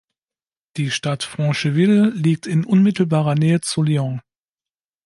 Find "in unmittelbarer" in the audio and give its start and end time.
2.47-3.35